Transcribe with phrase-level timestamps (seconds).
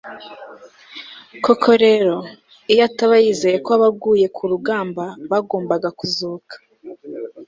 [1.45, 2.15] koko rero,
[2.71, 6.55] iyo ataba yizeye ko abaguye ku rugamba bagombaga kuzuka